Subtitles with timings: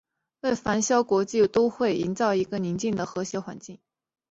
[0.39, 3.79] 为繁嚣国际都会营造一个宁静和谐环境。